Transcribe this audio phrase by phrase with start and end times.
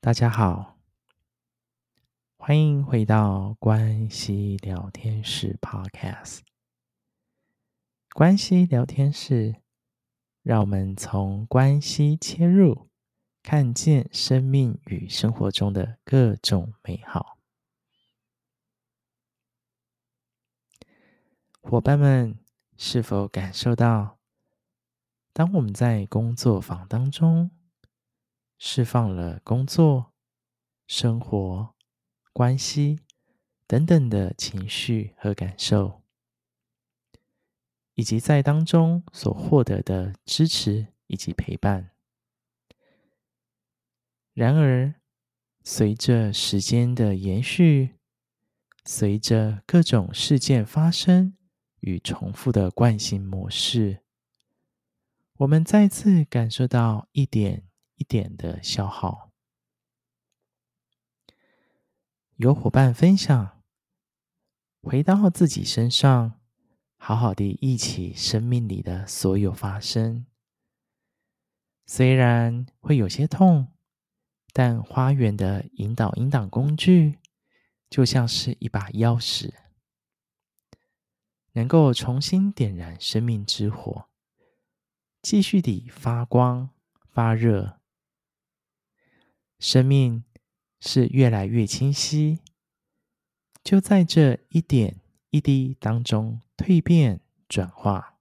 [0.00, 0.78] 大家好，
[2.36, 6.42] 欢迎回到关系聊天室 Podcast。
[8.14, 9.56] 关系聊天室，
[10.44, 12.88] 让我们从关系切入，
[13.42, 17.36] 看见生命与生活中的各种美好。
[21.60, 22.38] 伙伴们，
[22.76, 24.18] 是否感受到，
[25.32, 27.50] 当我们在工作坊当中
[28.58, 30.12] 释放了工作、
[30.86, 31.74] 生活、
[32.32, 32.98] 关系
[33.66, 36.02] 等等的情绪和感受，
[37.94, 41.92] 以及在当中所获得的支持以及陪伴？
[44.34, 44.94] 然而，
[45.62, 47.98] 随着时间的延续，
[48.84, 51.36] 随着各种事件发生，
[51.80, 54.02] 与重复的惯性模式，
[55.38, 57.67] 我们再次感受到一点
[57.98, 59.30] 一点的消耗。
[62.36, 63.62] 有伙伴分享，
[64.80, 66.40] 回到自己身上，
[66.96, 70.24] 好好的忆起生命里的所有发生。
[71.84, 73.72] 虽然会有些痛，
[74.52, 77.18] 但花园的引导引导工具，
[77.90, 79.52] 就像是一把钥匙。
[81.52, 84.08] 能够重新点燃生命之火，
[85.22, 86.70] 继续地发光
[87.10, 87.77] 发热。
[89.58, 90.24] 生命
[90.80, 92.40] 是越来越清晰，
[93.62, 98.18] 就在这一点一滴当中蜕变转化。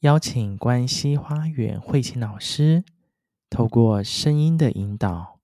[0.00, 2.84] 邀请关西花园慧琴老师，
[3.50, 5.40] 透过声音的引导，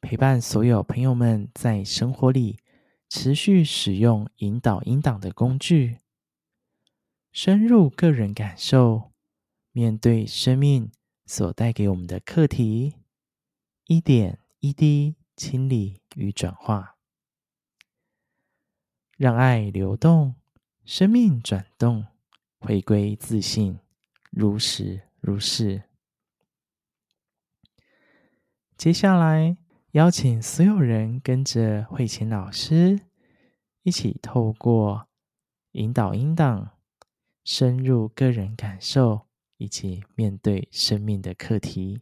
[0.00, 2.58] 陪伴所有朋友们在生活里。
[3.08, 6.00] 持续使用引导引导的工具，
[7.30, 9.12] 深入个人感受，
[9.70, 10.90] 面对生命
[11.26, 12.94] 所带给我们的课题，
[13.84, 16.96] 一点一滴清理与转化，
[19.18, 20.36] 让爱流动，
[20.84, 22.06] 生命转动，
[22.58, 23.78] 回归自信，
[24.30, 25.82] 如实如是。
[28.78, 29.58] 接下来。
[29.92, 33.00] 邀请所有人跟着慧琴老师
[33.82, 35.08] 一起透过
[35.70, 36.72] 引导音档，
[37.44, 39.25] 深入个人感受，
[39.58, 42.00] 以及面对生命的课题。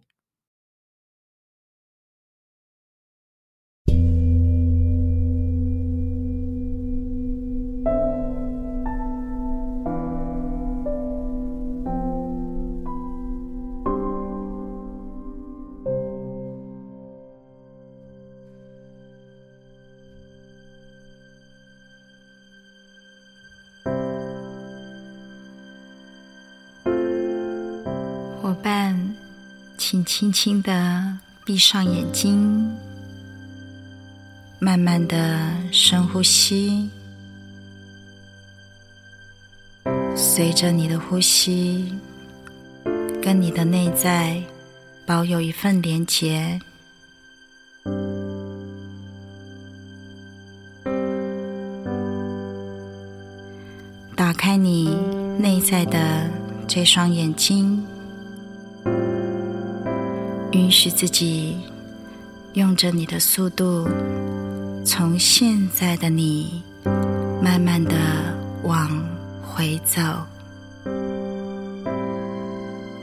[30.04, 32.70] 轻轻的闭上眼睛，
[34.58, 36.88] 慢慢的深呼吸，
[40.14, 41.92] 随着你的呼吸，
[43.22, 44.42] 跟你的内在
[45.06, 46.58] 保有一份连结，
[54.14, 54.96] 打开你
[55.38, 56.28] 内在的
[56.66, 57.84] 这双眼睛。
[60.54, 61.56] 允许自己
[62.52, 63.88] 用着你的速度，
[64.86, 66.62] 从现在的你
[67.42, 67.96] 慢慢的
[68.62, 68.88] 往
[69.42, 70.00] 回走，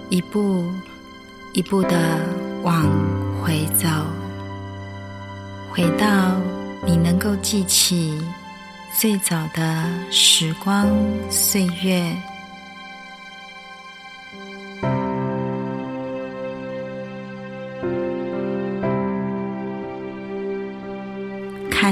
[0.09, 0.63] 一步
[1.53, 2.25] 一步的
[2.63, 2.85] 往
[3.44, 3.85] 回走，
[5.73, 6.40] 回到
[6.85, 8.17] 你能够记起
[8.97, 10.88] 最早的时光
[11.29, 12.16] 岁月。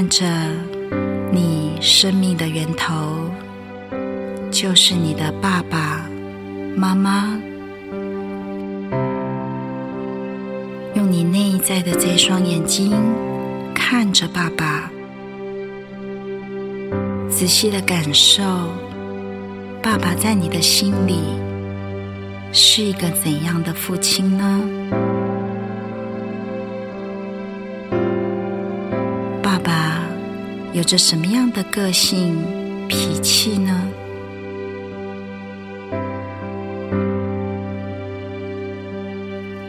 [0.00, 0.24] 看着
[1.30, 3.30] 你生命的源头，
[4.50, 6.08] 就是你的爸爸
[6.74, 7.38] 妈妈，
[10.94, 12.94] 用你内在的这双眼睛
[13.74, 14.90] 看着爸爸，
[17.28, 18.42] 仔细的感受
[19.82, 21.18] 爸爸在你的心里
[22.54, 25.09] 是一个怎样的父亲呢？
[30.80, 32.42] 有着什么样的个性、
[32.88, 33.86] 脾气呢？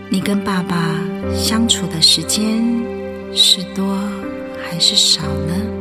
[0.09, 0.95] 你跟爸爸
[1.35, 2.63] 相处的时间
[3.35, 3.93] 是多
[4.63, 5.80] 还是少呢？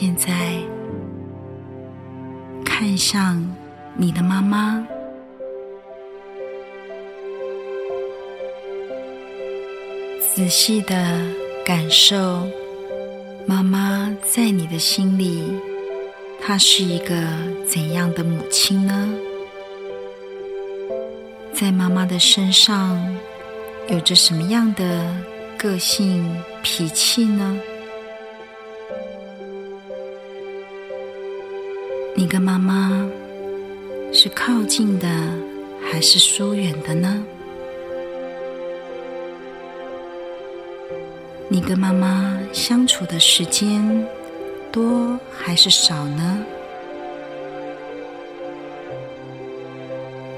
[0.00, 0.56] 现在
[2.64, 3.44] 看向
[3.96, 4.86] 你的妈妈。
[10.20, 10.94] 仔细的
[11.64, 12.46] 感受，
[13.44, 15.42] 妈妈在你的心里，
[16.40, 17.16] 她是一个
[17.66, 19.08] 怎样的母亲呢？
[21.52, 23.04] 在妈妈的身上，
[23.88, 25.12] 有着什么样的
[25.58, 26.24] 个性、
[26.62, 27.58] 脾气呢？
[32.18, 33.08] 你跟妈妈
[34.12, 35.06] 是靠近的，
[35.80, 37.22] 还是疏远的呢？
[41.48, 44.04] 你跟妈妈相处的时间
[44.72, 46.44] 多还是少呢？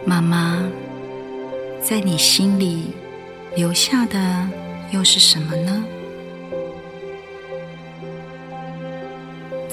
[0.05, 0.63] 妈妈
[1.83, 2.91] 在你心里
[3.57, 4.47] 留下的
[4.91, 5.83] 又是什么呢？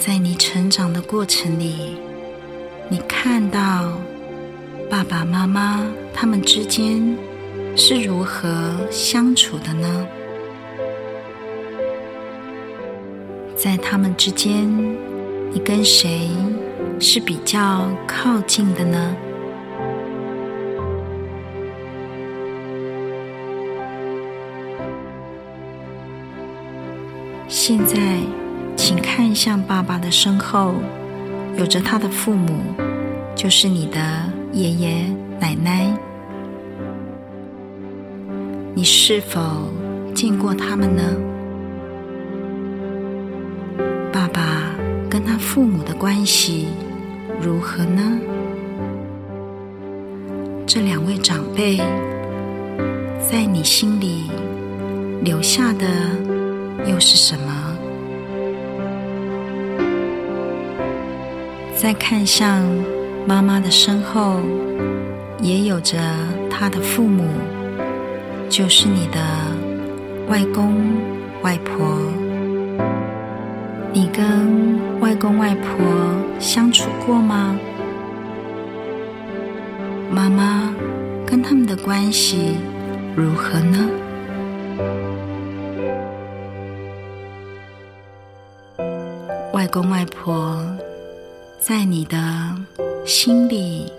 [0.08, 1.98] 在你成长的过程里，
[2.88, 3.92] 你看到
[4.90, 7.14] 爸爸妈妈他们之间
[7.76, 8.50] 是如何
[8.90, 10.08] 相处的呢？
[13.54, 14.66] 在他们之间，
[15.52, 16.30] 你跟谁
[17.02, 19.14] 是比较靠近的呢？
[27.50, 27.98] 现在，
[28.78, 30.76] 请看向爸爸的身后，
[31.58, 32.62] 有着他的父母，
[33.36, 34.00] 就是你的
[34.54, 35.04] 爷爷
[35.40, 35.92] 奶奶。
[38.74, 39.68] 你是否
[40.14, 41.04] 见过他们呢？
[44.14, 44.42] 爸爸
[45.10, 46.68] 跟他父母的关系
[47.42, 48.20] 如何呢？
[50.68, 51.78] 这两位长辈
[53.28, 54.30] 在你心里
[55.24, 55.86] 留下的
[56.86, 57.57] 又是什么？
[61.80, 62.66] 再看向
[63.28, 64.40] 妈妈的身后，
[65.40, 65.96] 也有着
[66.50, 67.24] 她的父母，
[68.50, 69.20] 就是你的
[70.28, 70.76] 外公
[71.44, 72.00] 外婆。
[73.94, 75.70] 你跟外公外婆
[76.40, 77.56] 相处过吗？
[80.12, 80.74] 妈妈
[81.28, 82.58] 跟他们的关系
[83.16, 83.88] 如何呢？
[89.54, 90.60] 外公外婆
[91.68, 92.18] 在你的
[93.06, 93.92] 心里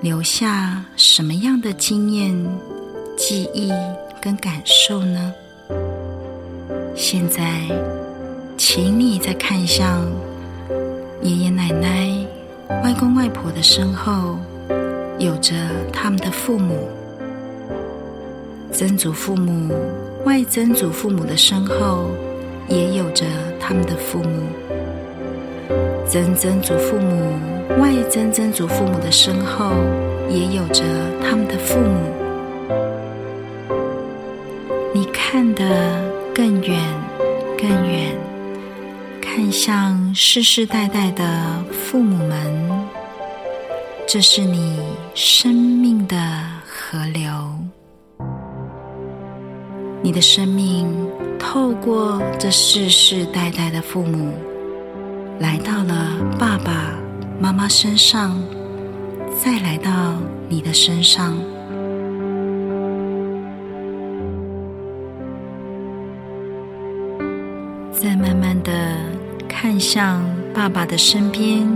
[0.00, 2.34] 留下什么样的经验、
[3.16, 3.72] 记忆
[4.20, 5.32] 跟感受呢？
[6.96, 7.44] 现在。
[8.56, 10.04] 请你再看向
[11.22, 12.12] 爷爷奶奶、
[12.82, 14.36] 外公外婆的身后，
[15.20, 15.54] 有着
[15.92, 16.74] 他们的父母；
[18.72, 19.72] 曾祖父母、
[20.24, 22.10] 外曾祖父母的身后，
[22.68, 23.24] 也有着
[23.60, 24.42] 他们的父母；
[26.10, 27.34] 曾曾祖父母、
[27.78, 29.72] 外曾曾祖父母的身后，
[30.30, 30.82] 也有着
[31.22, 32.00] 他们的父母。
[34.94, 35.62] 你看得
[36.34, 36.80] 更远，
[37.58, 38.16] 更远。
[39.20, 42.88] 看向世世代代的父母们，
[44.06, 44.80] 这是你
[45.14, 46.16] 生命的
[46.66, 47.30] 河流。
[50.00, 50.88] 你的生命
[51.38, 54.32] 透过这世世代代的父母，
[55.40, 56.92] 来到了爸爸
[57.40, 58.40] 妈妈身上，
[59.42, 60.14] 再来到
[60.48, 61.36] 你的身上，
[67.92, 68.72] 再慢慢的。
[69.60, 70.22] 看向
[70.54, 71.66] 爸爸的身边，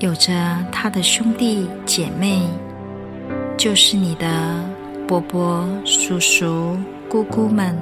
[0.00, 0.30] 有着
[0.70, 2.42] 他的兄弟姐妹，
[3.56, 4.26] 就是你的
[5.06, 6.76] 伯伯、叔叔、
[7.08, 7.74] 姑姑们。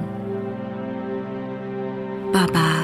[2.31, 2.76] 爸爸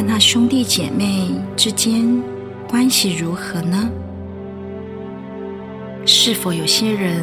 [0.00, 2.22] 跟他兄弟姐妹之间
[2.66, 3.90] 关系如何呢？
[6.06, 7.22] 是否有些人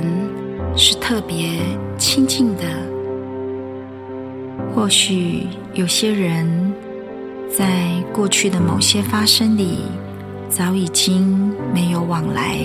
[0.75, 1.57] 是特别
[1.97, 2.63] 亲近的？
[4.75, 6.71] 或许有些人。
[7.49, 7.65] 在
[8.13, 9.79] 过去的某些发生里，
[10.47, 12.59] 早已经没有往来，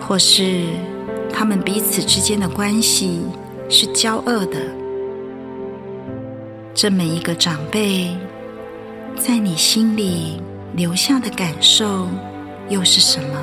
[0.00, 0.64] 或是
[1.32, 3.20] 他们彼此之间的关系
[3.68, 4.85] 是交恶的。
[6.78, 8.14] 这每一个长辈
[9.16, 10.42] 在你心里
[10.74, 12.06] 留下的感受
[12.68, 13.40] 又是什么？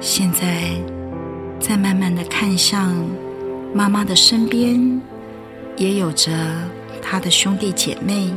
[0.00, 0.72] 现在，
[1.60, 2.92] 再慢慢的看向
[3.72, 5.00] 妈妈的身边
[5.76, 6.32] 也有着
[7.00, 8.34] 她的兄弟姐妹，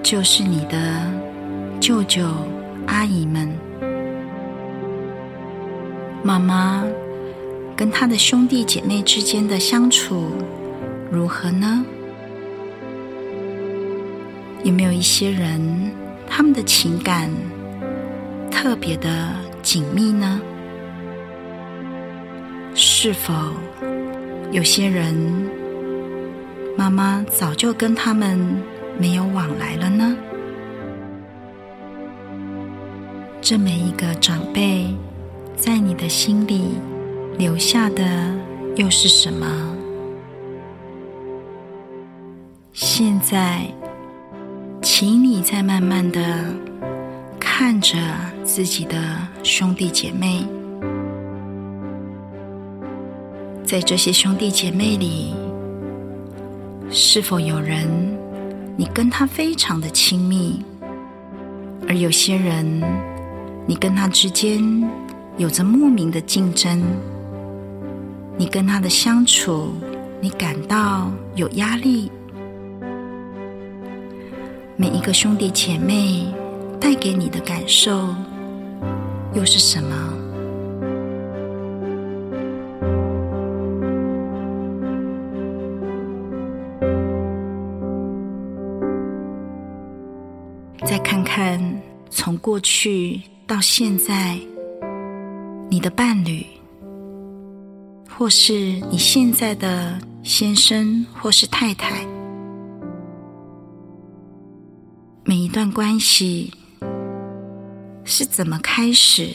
[0.00, 1.10] 就是你的
[1.80, 2.24] 舅舅、
[2.86, 3.52] 阿姨们。
[6.22, 6.84] 妈妈
[7.80, 10.32] 跟他的兄弟姐妹之间的相处
[11.10, 11.82] 如何呢？
[14.62, 15.90] 有没有一些人，
[16.28, 17.30] 他们的情感
[18.50, 19.30] 特别的
[19.62, 20.38] 紧密呢？
[22.74, 23.32] 是否
[24.52, 25.16] 有些人，
[26.76, 28.38] 妈妈早就跟他们
[28.98, 30.14] 没有往来了呢？
[33.40, 34.94] 这每一个长辈，
[35.56, 36.74] 在你的心里
[37.40, 38.04] 留下的
[38.76, 39.46] 又是什么？
[42.74, 43.66] 现在，
[44.82, 46.20] 请你再慢慢的
[47.40, 47.96] 看着
[48.44, 48.94] 自己的
[49.42, 50.46] 兄弟姐妹。
[53.64, 55.32] 在这些兄弟姐妹里，
[56.90, 57.88] 是否有人
[58.76, 60.62] 你跟他非常的亲密，
[61.88, 62.82] 而有些人
[63.66, 64.62] 你跟他之间
[65.38, 66.82] 有着莫名的竞争，
[68.40, 69.74] 你跟他的相处，
[70.18, 72.10] 你感到有压力。
[74.78, 76.26] 每一个兄弟姐妹
[76.80, 78.14] 带给你的感受
[79.34, 79.94] 又是什么？
[90.86, 91.60] 再看看
[92.08, 94.38] 从过去到现在，
[95.68, 96.46] 你的伴侣，
[98.20, 98.52] 或是
[98.90, 102.04] 你现在的先生，或是太太，
[105.24, 106.52] 每一段关系
[108.04, 109.30] 是怎么开始，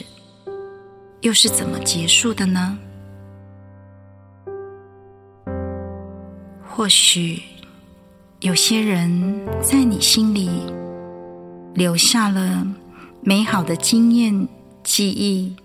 [1.21, 2.77] 又是怎么结束的呢？
[6.63, 7.41] 或许
[8.41, 10.47] 有些人在你心里。
[11.73, 12.65] 留下了
[13.21, 14.47] 美好的经验
[14.83, 15.55] 记忆，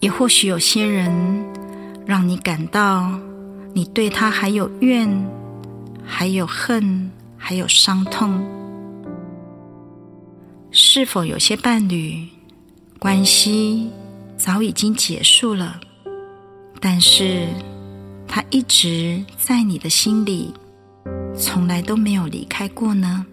[0.00, 1.10] 也或许有些人
[2.06, 3.18] 让你感到
[3.72, 5.08] 你对他还有怨，
[6.04, 8.44] 还有恨，还有伤痛。
[10.70, 12.26] 是否有些伴侣
[12.98, 13.90] 关系
[14.36, 15.80] 早已经结束了，
[16.80, 17.46] 但是
[18.26, 20.52] 他一直在你的心里，
[21.36, 23.24] 从来都没有离开过呢？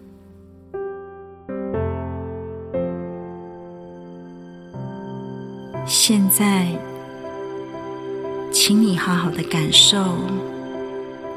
[5.84, 6.68] 现在，
[8.64, 10.16] 请你好好的感受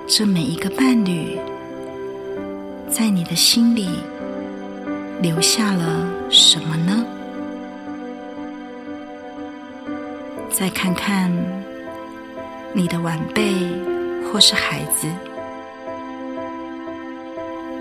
[0.05, 1.39] 这每一个伴侣
[2.88, 3.89] 在你的心里
[5.24, 7.03] 留下了什么呢？
[10.51, 11.32] 再看看
[12.74, 13.55] 你的晚辈
[14.32, 15.08] 或是孩子，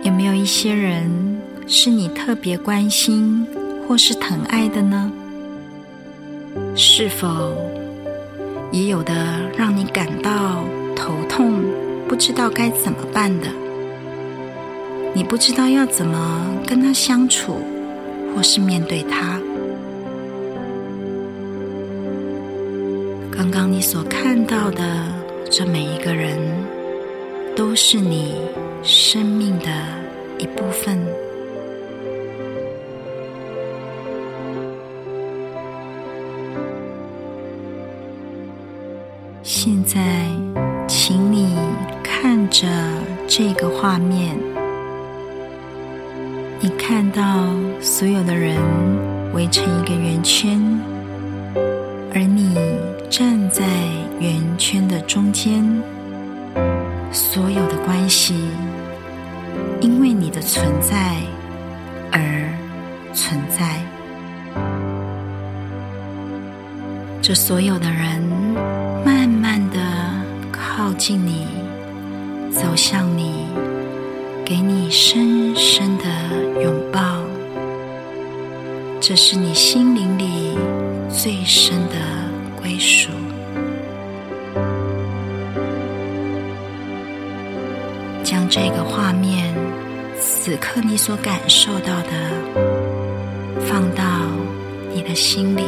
[0.04, 1.10] 有没有一些人
[1.66, 3.46] 是你特别关心
[3.86, 5.12] 或是疼爱的呢？
[6.74, 7.54] 是否
[8.74, 9.14] 也有的
[9.56, 10.64] 让你感到
[10.96, 11.62] 头痛，
[12.08, 13.46] 不知道该怎么办的？
[15.14, 17.60] 你不知道要怎么跟他相处，
[18.34, 19.38] 或是面对他。
[23.30, 24.82] 刚刚你所看到的
[25.48, 26.36] 这每一个人，
[27.54, 28.34] 都是你
[28.82, 29.68] 生命的
[30.36, 30.98] 一部分。
[39.46, 40.00] 现在，
[40.88, 41.54] 请你
[42.02, 42.66] 看着
[43.28, 44.34] 这个画面，
[46.60, 47.22] 你看到
[47.78, 48.56] 所有的人
[49.34, 50.58] 围成一个圆圈，
[52.14, 52.56] 而你
[53.10, 53.62] 站在
[54.18, 55.62] 圆圈的中间。
[57.12, 58.34] 所有的关系，
[59.82, 61.16] 因为你的存在
[62.10, 62.48] 而
[63.12, 63.78] 存在。
[67.26, 68.22] 这所有的人。
[69.02, 69.78] 慢慢的
[70.52, 71.46] 靠近你，
[72.52, 73.46] 走向你，
[74.44, 76.04] 给你深深的
[76.62, 77.00] 拥抱。
[79.00, 80.58] 这是你心灵里
[81.08, 81.96] 最深的
[82.60, 83.08] 归属。
[88.22, 89.54] 将这个画面，
[90.20, 92.10] 此刻你所感受到的，
[93.66, 94.04] 放到
[94.92, 95.62] 你的心里。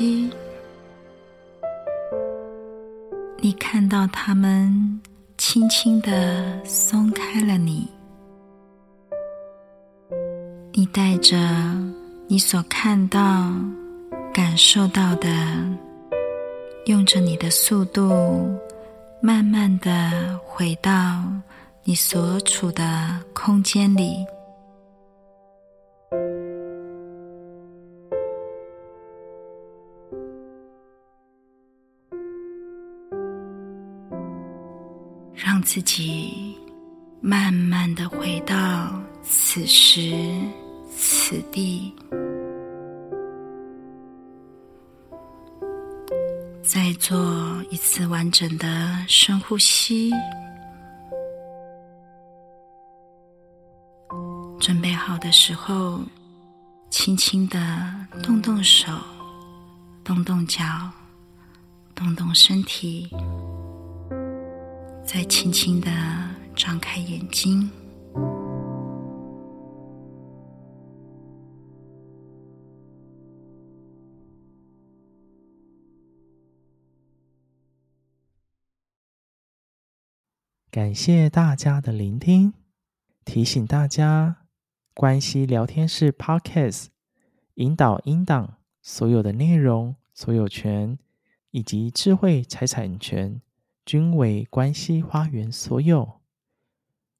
[0.00, 0.30] 呼吸，
[3.38, 4.98] 你看到他们
[5.36, 7.86] 轻轻的松开了你，
[10.72, 11.36] 你带着
[12.28, 13.52] 你所看到、
[14.32, 15.28] 感受到的，
[16.86, 18.10] 用着你的速度，
[19.20, 21.22] 慢慢的回到
[21.84, 24.24] 你所处的空间里。
[35.62, 36.56] 自己
[37.20, 40.12] 慢慢的回到此时
[40.96, 41.94] 此地，
[46.62, 50.10] 再做一次完整的深呼吸。
[54.58, 56.00] 准备好的时候，
[56.90, 57.58] 轻轻的
[58.22, 58.92] 动动手，
[60.04, 60.62] 动动脚，
[61.94, 63.08] 动动身体。
[65.12, 65.90] 再轻轻的
[66.54, 67.68] 张开眼睛，
[80.70, 82.54] 感谢大家的聆听。
[83.24, 84.46] 提醒大家，
[84.94, 86.86] 关系聊天室 Podcast
[87.54, 90.96] 引导音档所有的内容所有权
[91.50, 93.42] 以及智慧财产权。
[93.84, 96.20] 均为关西花园所有，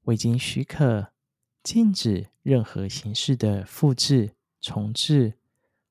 [0.02, 1.12] 未经许可，
[1.62, 5.34] 禁止任何形式的复制、重制，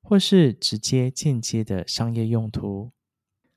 [0.02, 2.92] 或是直接、间接的商业用途。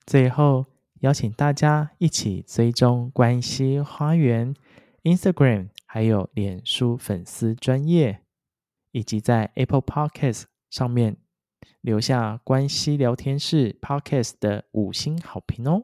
[0.05, 0.65] 最后，
[1.00, 4.53] 邀请大家一起追踪关西花园
[5.03, 8.22] Instagram，还有脸书粉丝专页，
[8.91, 11.17] 以及在 Apple Podcast 上面
[11.79, 15.84] 留下关西聊天室 Podcast 的五星好评哦。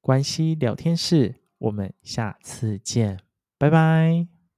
[0.00, 3.18] 关西聊天室，我们下次见，
[3.58, 4.39] 拜拜。